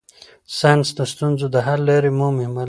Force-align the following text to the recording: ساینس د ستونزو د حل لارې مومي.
ساینس 0.59 0.87
د 0.97 0.99
ستونزو 1.11 1.45
د 1.53 1.57
حل 1.65 1.81
لارې 1.89 2.11
مومي. 2.17 2.47